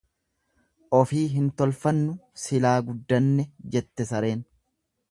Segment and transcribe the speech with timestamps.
[0.99, 2.17] Ofii hin tolfannu
[2.47, 4.45] silaa guddanne jette sareen.